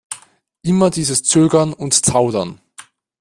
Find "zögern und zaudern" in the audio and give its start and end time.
1.21-2.59